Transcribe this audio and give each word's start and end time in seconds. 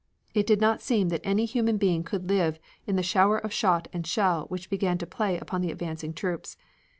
It 0.33 0.47
did 0.47 0.59
not 0.59 0.81
seem 0.81 1.09
that 1.09 1.21
any 1.23 1.45
human 1.45 1.77
being 1.77 2.03
could 2.03 2.27
live 2.27 2.57
in 2.87 2.95
the 2.95 3.03
shower 3.03 3.37
of 3.37 3.53
shot 3.53 3.87
and 3.93 4.07
shell 4.07 4.45
which 4.49 4.67
began 4.71 4.97
to 4.97 5.05
play 5.05 5.37
upon 5.37 5.61
the 5.61 5.69
advancing 5.71 6.11
troops. 6.15 6.57